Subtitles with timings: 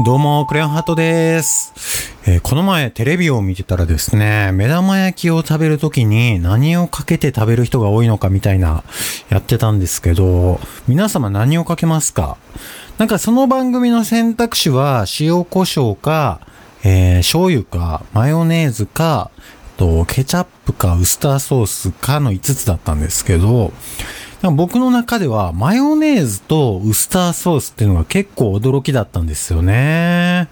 [0.00, 1.72] どうも、クレヨンハートです。
[2.26, 8.82] えーこの前テレビを見てたらですね、目玉焼きを食べるときに何をかけて食べる人が多いのかみたいな
[9.28, 12.38] やってたんですけど、皆様何をかけますか？
[12.98, 16.40] なんかその番組の選択肢は塩コショウか、
[16.82, 19.30] えー醤油か、マヨネーズか、
[19.76, 23.72] と、ケチャップかウスターソースかの5つだったんですけど、
[24.50, 30.48] 僕の中ではマヨネーズとウスターソースっていうのが結構驚きだったんですよね。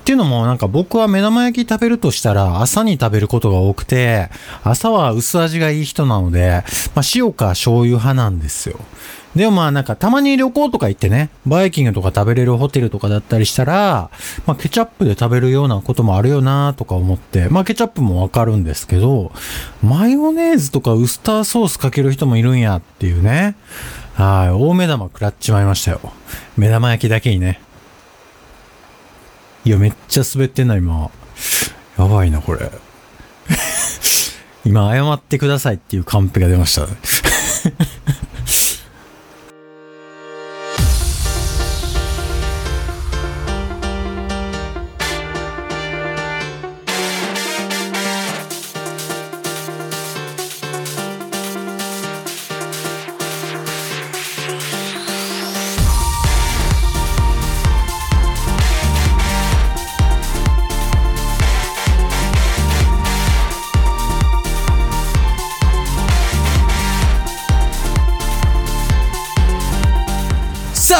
[0.00, 4.30] っていうのもなんか僕は目玉焼き食べるとしたら朝に食べることが多くて、
[4.64, 8.80] 朝は薄味がいい人なので、まあ塩か醤油派なんですよ。
[9.34, 14.10] でもまあなんかたまに旅行とか行ってね、バイキングとか食べれるホテルとかだったりしたら、
[14.44, 19.30] まあケチャップで食べるようなこともあるよなとか思って、まあケチャップもわかるんですけど、
[19.82, 23.54] マヨネーズとかウスターソースかける人もいるんやっていうね。
[24.14, 26.00] はい、大目玉食らっちまいましたよ。
[26.56, 27.60] 目玉焼きだけにね。
[29.64, 31.10] いや、めっちゃ滑ってんな、今。
[31.98, 32.70] やばいな、これ。
[34.64, 36.86] 今、謝ってくださいっていうカンペが出ました。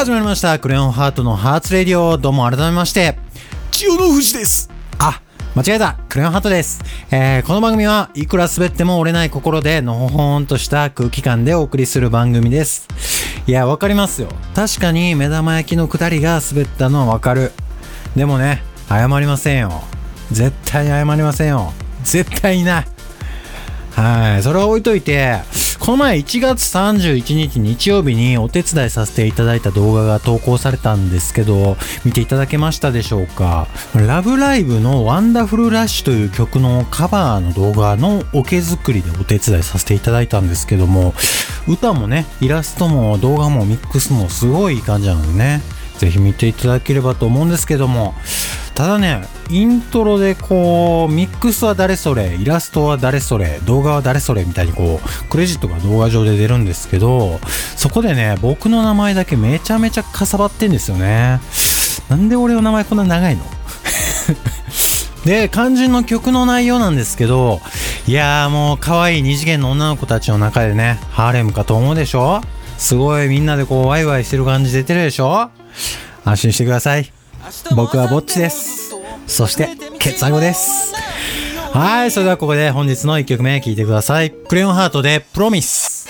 [0.01, 0.59] 始まりました。
[0.59, 2.17] クレヨンハートのハーツレディオ。
[2.17, 3.19] どうも改めまして、
[3.71, 4.71] 千代の富士です。
[4.99, 5.21] あ、
[5.55, 5.99] 間違えた。
[6.09, 6.83] クレヨンハートです。
[7.11, 12.89] えー、この番組はいくら滑っても折れない心で、のほほんとした空気感でお送りする番組です。
[13.47, 14.29] いや、わかりますよ。
[14.55, 17.53] 確かに目玉焼きのくだりが滑ったのはわかる。
[18.17, 19.83] でもね、謝りませんよ。
[20.33, 21.75] 絶対に謝りませんよ。
[22.05, 22.87] 絶対にない。
[24.01, 24.43] はい。
[24.43, 25.41] それは置いといて、
[25.79, 33.67] この前1月31日日曜日にお手伝いさせていただいた動画が投稿されたんですけど、見ていただけましたでしょうか？
[33.95, 41.13] ラブライブのワンダフルラッシュという曲のカバーの動画のオケ作りでお手伝いさせていただいたんですけども、
[41.69, 45.61] 歌もね、イラストも動画もミックスもすごいいい感じなのでね、
[46.01, 48.15] ぜひ見ていただければと思うんですけども、
[48.75, 57.39] ただね、イントロでこう、ミックスは誰それ、イラストは誰それ、動画は誰それみたいにこう、クレジットが動画上で出るんですけど、
[57.77, 61.41] そこでね、僕の名前だけめちゃめちゃかさばってんですよね。
[62.09, 63.45] なんで俺の名前こんな長いの？
[65.27, 67.61] で、肝心の曲の内容なんですけど、
[68.07, 72.41] いやーもう可愛い二次元の女の子たちの中でね、ハーレムかと思うでしょ？
[72.79, 75.51] すごいみんなでこうワイワイしてる感じ出てるでしょ？
[76.25, 77.13] 安心してください。
[77.75, 78.95] 僕はぼっちです。
[79.27, 80.95] そして、ケツアゴです。
[81.73, 84.31] はい、それではここで本日の1曲目聴いてください。
[84.31, 86.09] クレヨンハートでプロミス。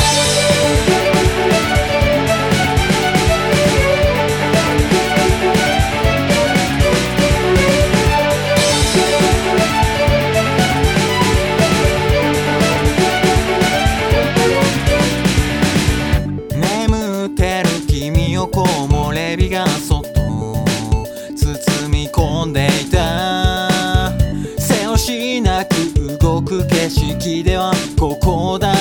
[26.70, 28.79] 景色ではここだ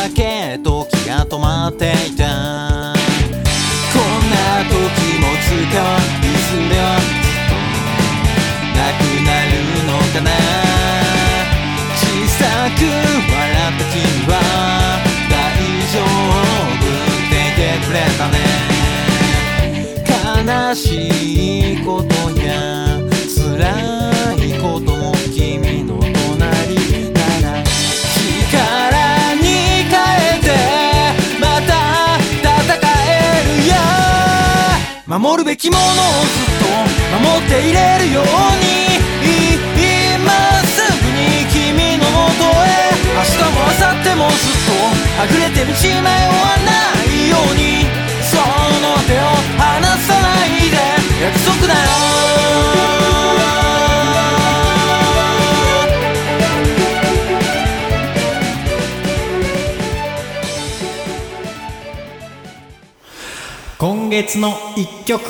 [35.29, 36.65] 守るべきものをずっと
[37.21, 38.89] 守っていれるように
[39.77, 40.33] 今
[40.65, 44.73] すぐに君のもとへ明日も明後日もずっと
[45.21, 46.73] はぐれて道迷わな
[47.05, 47.85] いように
[48.25, 48.41] そ
[48.81, 49.29] の手を
[49.61, 50.77] 離さないで
[51.21, 52.38] 約束だよ
[64.21, 65.23] 月の1曲。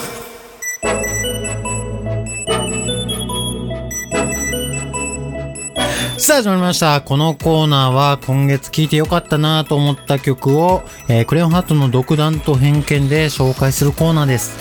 [6.17, 7.01] さあ始まりました。
[7.01, 14.57] このコーナーは今月聴いてよかったなと思った曲を、えークレヨンハートの独断と偏見で紹介するコーナーです。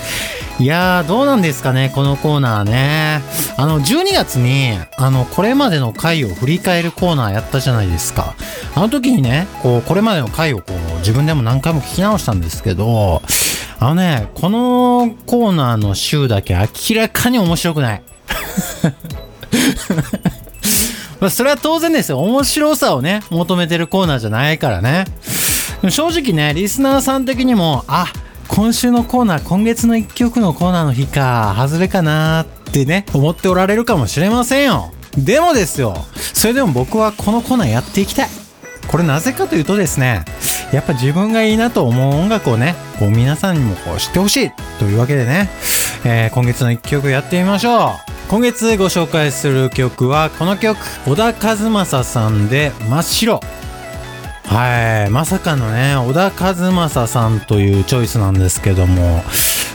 [0.59, 3.23] いやー、どうなんですかね、このコーナーね。
[3.57, 8.35] あの、12月に、あの、これまでの回を振り返るコーナーやったじゃないですか。
[8.75, 13.23] あの時にね、こう、これまでの回をこう、自分でも何回も聞き直したんですけど、
[13.81, 18.03] あのね、このコーナーの週だけ明らかに面白くない。
[21.21, 22.19] まあ、それは当然ですよ。
[22.19, 25.05] 面白さをね、求めてるコーナーじゃないからね。
[25.89, 28.07] 正直ね、リスナーさん的にも、あ、
[28.49, 34.91] 今週のコーナー、今月の一曲のコーナーの日か、外れかなってね、思っておられるかもしれませんよ。
[35.17, 38.29] でもですよ、それでも僕はこのコーナーやっていきたい。
[38.87, 40.25] これなぜかというとですね、
[40.71, 45.49] やっぱ自分がいいなと思う音楽をね、こう皆さんにもこう知ってほしいというわけでね、
[46.05, 47.91] えー今月の一曲やってみましょう。
[48.29, 53.39] 今月ご紹介する曲はこの曲、小田和正さんで真っ白。
[54.45, 59.23] はい、まさかのね、小田和正さんというチョイスなんですけども、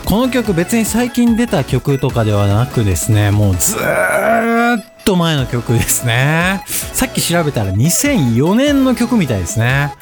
[0.05, 6.63] この曲別に最近出た曲とかではなくですね、もうずーっと前の曲ですね。
[6.67, 9.95] さっき調べたら2004年の曲みたいですね。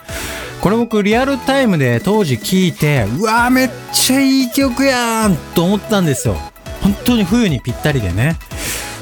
[0.62, 6.36] これ僕リアルタイムで当時聴いて、うわーめっちゃいい曲やんと思ったんですよ。
[6.82, 8.36] 本当に冬にぴったりでね。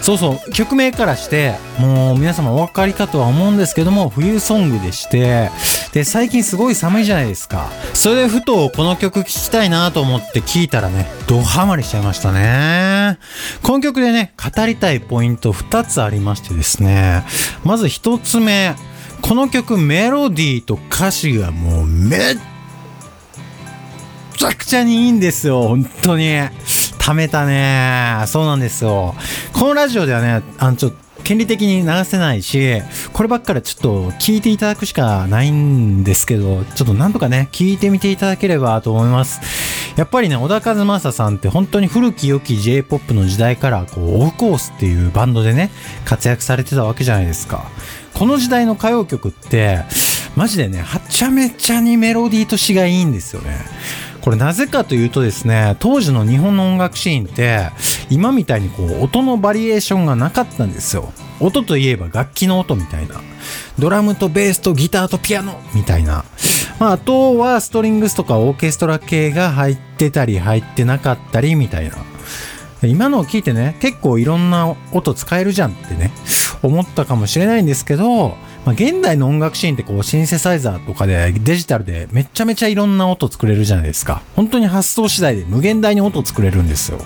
[0.00, 5.50] そうそう、曲名からして、もう皆様お分かりかとは思うんですけども、冬ソングでして、
[5.92, 7.68] で、最近すごい寒いじゃないですか。
[7.92, 13.18] それでふとこの曲聴きたいなと思って聴いたらね、ドハマりしちゃいましたね。
[13.62, 17.22] この曲でね、語りたいポイント2つありましてですね、
[17.64, 18.74] まず1つ目、
[19.22, 22.36] この曲メロディーと歌詞がもうめっ
[24.36, 26.24] ちゃくちゃにいいんですよ、本当に。
[26.98, 28.24] 貯めたね。
[28.26, 29.14] そうなんですよ。
[29.52, 32.82] このラジオではね、あの、ちょっと、権利的に流せないし、
[33.12, 39.40] こればっかりちょっと聞いていただくしかないんですけど、ちょっとなんとかね、聞いてみていただければと思います。
[39.96, 45.70] やっぱりね、小田和正さんって本当に古き良き J-POP の時代から、こう、オフコースっていうバンドでね、
[46.04, 47.70] 活躍されてたわけじゃないですか。
[48.14, 49.80] この時代の歌謡曲って、
[50.36, 53.58] マジでね、はちゃめちゃにメロディーと詩がいいんですよね。
[54.20, 57.70] これなぜかというとですね、当時の日本の音楽シーンって、
[58.10, 61.12] 今みたいにこう、音のバリエーションがなかったんですよ。
[61.40, 63.20] 音といえば楽器の音みたいな。
[63.78, 66.24] ドラムとベースとギターとピアノみたいな。
[66.78, 71.96] まあ、あとはストリングスとかオーケストラ系が入ってたり入ってなかったりみたいな。
[72.82, 76.12] 今のを聞いてね、結構いろんな音使えるじゃんってね、
[76.62, 84.22] 思ったかもしれないんですけど、まあ、現代の音楽シーンってこうシンセサイザーとかでデジタルでめちゃめちゃいろんな音作れるじゃないですか。
[84.36, 86.98] 本当に発想次第で無限大に音作れるんですよ。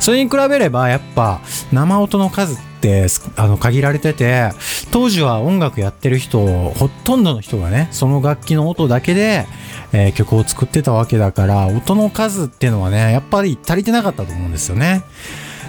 [0.00, 1.40] それに比べればやっぱ
[1.72, 3.06] 生音の数って
[3.36, 4.50] あの限られてて、
[4.90, 6.40] 当時は音楽やってる人、
[6.70, 9.46] ほとんどの人がね、その楽器の音だけで、
[9.92, 15.02] えー曲を作ってたわけだから、音の数っていうのはね、やっぱり足りてなかったと思うんですよね。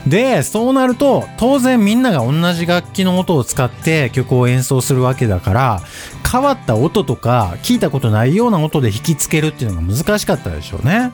[0.07, 5.81] で、そうなると、当然みんなが同じ楽器の音を使って曲を演奏するわけだから、
[6.29, 11.11] 変わった音とか、聞いたことないような音で引きつけるっていうのが難しかったでしょうね。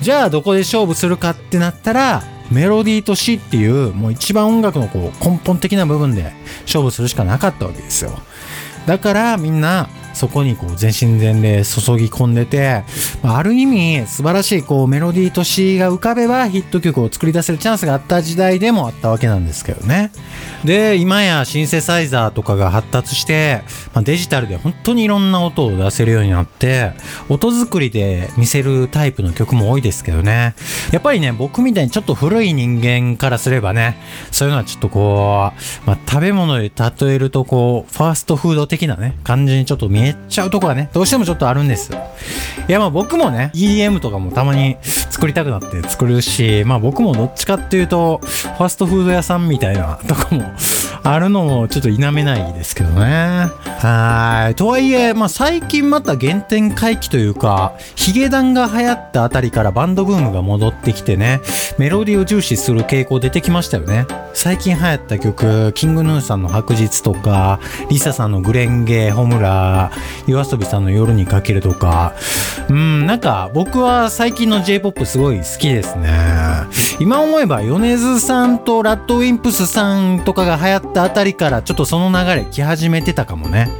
[0.00, 6.32] じゃあ、どこで勝負するかってなったら、メロディーと詩っていう、もう一番音楽のこう根本的な部分で
[6.62, 8.18] 勝負するしかなかったわけですよ。
[8.86, 12.84] だからみんなそこにこう全身全霊注ぎ込んでて、
[13.22, 20.10] あある意味素晴らしいこうメロディーと詩が浮かべばヒット曲を作り出せるチャンスがあった時代でもあったわけなんですけどね。
[20.64, 26.92] で、今やシンセサイザーとかが発達して、まあ、デジタルで本当にいろんな音を出せるようになって、
[27.28, 30.54] 音作りで見せるタイプの曲も多いですけどね。
[30.92, 33.98] やっぱりね、僕みたいにちょっと古い人間からすればね、
[34.30, 35.52] そういうのはちょっとこ
[35.84, 41.92] う、まあ、食べ物で例えるとこう、ファーストフード的的なね、感じにちょっと見えちゃうとこがね、どうしてもちょっとあるんです。
[42.68, 50.44] いやまあ僕もね、EM とかもたまに作りたくなって作るし、まあ僕もどっちかっていうと、ファストフード屋さんみたいなとこも
[51.02, 53.48] あるのもちょっと否めないですけどね。
[53.78, 54.54] はい。
[54.54, 61.40] とはいえ、まあ最近また原点回帰というか、ヒゲダンが流行ったあたりからバンドブームが戻ってきてね、
[61.78, 64.06] メロディーを重視する傾向出てきましたよね。
[64.34, 69.90] 最近流行った曲、キングヌーさんの白日とか、リサさんのグレン園芸、ホムラ、
[70.26, 72.14] 夜遊びさんの夜にかけるとか、
[72.68, 76.10] うん、なんか僕は最近の J-POP すごい好きですね。
[76.98, 83.70] 今思えば米津さんとラッドウィンプスさんとかが流行ったあたりからちょっとその流れ来始めてたかもね。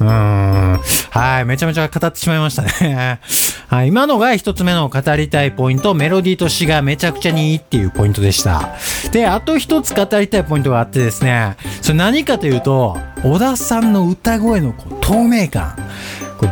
[0.00, 0.08] うん。
[0.08, 1.44] はい。
[1.44, 3.20] めちゃめちゃ語ってしまいましたね。
[3.68, 3.88] はい。
[3.88, 8.70] 今のが一つ目の語りたいポイント、メロディーと詩がめちゃくちゃにいいっていうポイントでした。
[9.12, 15.74] で、あと一つ語りたいポイントがあってですね、それ何かというと、小田さんの歌声のこう透明感。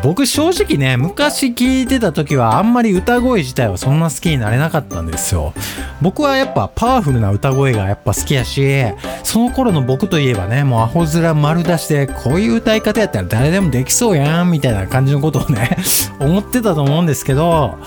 [0.02, 5.52] 僕正直ね、昔聞いてた時はあんまり歌声自体はそんな好きになれなかったんですよ。
[6.00, 8.84] 僕はやっぱパワフルな歌声がやっぱ好きやし、
[9.24, 15.76] その頃の僕といえばね、もうアホ面丸出しで、こういう歌い方やったら誰でもできそうやん、みたいな感じのことをね、
[16.20, 17.78] 思ってたと思うんですけど、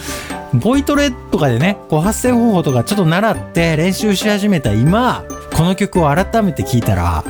[0.54, 7.24] ボイトレとかでね、こう発声方法とかちょっと習って練習し始めた今、この曲を改めて聴いたら、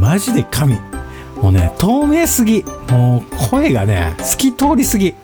[0.00, 0.89] マジで神。
[1.42, 2.64] もうね、透明すぎ。
[2.90, 5.14] もう声がね、透き通りすぎ。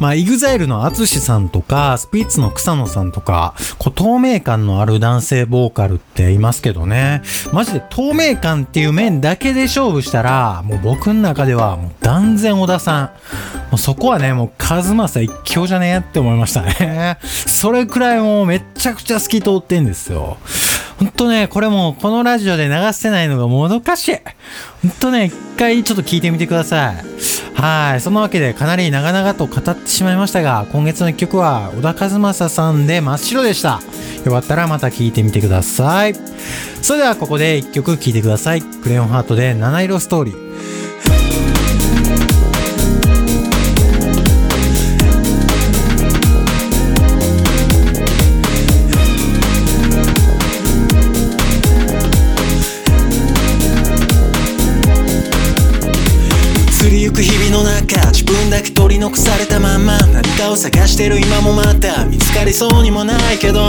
[0.00, 7.22] まあ、イグザイルのアツシさんとか、スピッツの草野さんとか、こう透明感のある男性ボーカルっていますけどね。
[7.52, 13.04] マジで透明感っていう面だけで勝負したら、もう僕の中ではもう断然小田さん。
[13.70, 17.18] もうそこはね、もうカズマサ一強じゃねえって思いましたね。
[17.22, 20.36] それくらいもうめちゃくちゃ透き通ってんですよ。
[21.02, 24.16] ほんとね、これもこのラジオで流せないのがもどかしい。
[24.82, 27.60] ほんとね、一回ちょっと聞いてみてください。
[27.60, 28.00] はい。
[28.00, 33.80] そんなわけでかなり長々と語ってしまいましたが、今月の一曲は小田和正さんで真っ白でした。
[34.24, 36.14] よかったらまた聞いてみてください。
[36.82, 38.62] それではここで一曲聴いてください。
[38.62, 41.51] クレヨンハートで七色ストーリー。
[58.52, 59.98] だけ取り残されたまま。
[60.08, 63.60] 何かを探してる今もまた見つかりそうにもないけど。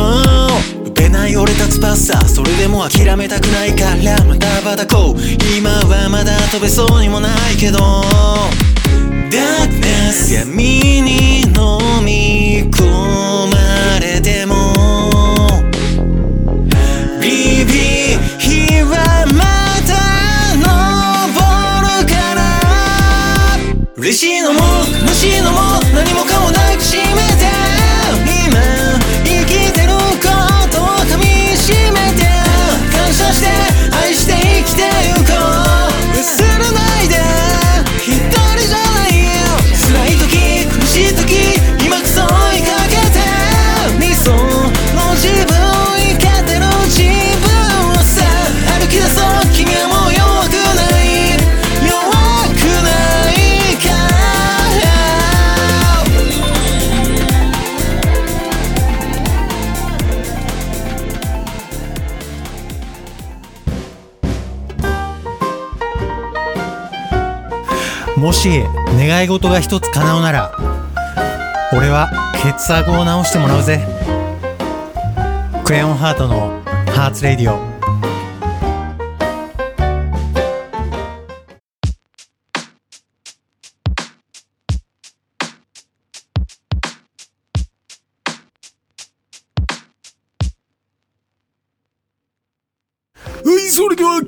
[0.83, 4.21] 打てない俺た翼それでも諦めたくないから。
[4.25, 5.21] またばたこう。
[5.57, 7.79] 今はまだ飛べそうにもないけど。
[9.31, 10.53] Darkness 闇
[11.01, 13.52] に飲み込む。
[24.03, 24.59] 嬉しいのも
[25.01, 26.32] 悲しいのも何もか
[68.43, 68.61] し
[68.97, 70.51] 願い事が一つ叶うなら
[71.71, 72.09] 俺は
[72.43, 73.87] ケツアゴを直してもらうぜ。
[75.63, 76.61] クレヨンハートの
[76.93, 77.72] ハーツレディオ。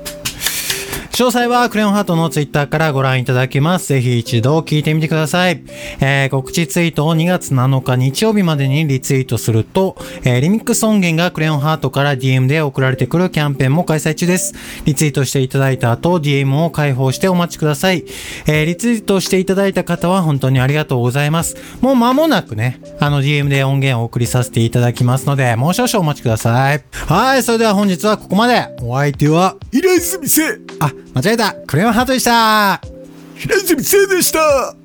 [1.14, 3.86] 詳細はクレヨンハートのツイッターからご覧いただけます。
[3.86, 5.62] ぜひ一度聞いてみてください。
[6.00, 14.54] えー、告知ツイートを2月7日日曜日までにリツイートすると、えー、リミックス音源がクレヨンハートから DM で送られてくるキャンペーンも開催中です。
[14.86, 18.04] リツイートしていただいた後、DM を開放してお待ちください。
[18.48, 21.54] えー、リツイートしていただいた方は本当にありがとうございます。
[21.80, 26.82] もう間もなくね、あの DM で音源をお送りさせていただきますので、もう少々お待ちください。
[27.06, 28.66] はい、それでは本日はここまで。
[28.82, 31.52] お相手は、平泉聖あ、間違えた。
[31.66, 32.80] クレヨンハートでした。
[33.36, 34.74] 平泉聖でした